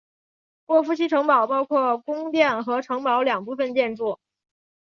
[0.65, 4.17] 沃夫西城堡包括宫殿和城堡两部分建筑。